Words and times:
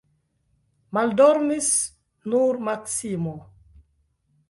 Maldormis 0.97 1.69
nur 2.35 2.61
Maksimo. 2.69 3.39